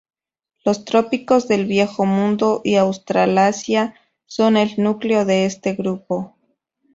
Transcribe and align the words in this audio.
Los 0.65 0.83
trópicos 0.83 1.47
del 1.47 1.67
Viejo 1.67 2.05
Mundo 2.07 2.61
y 2.63 2.73
Australasia 2.77 3.93
son 4.25 4.57
el 4.57 4.73
núcleo 4.81 5.25
de 5.25 5.45
este 5.45 5.73
grupo. 5.73 6.35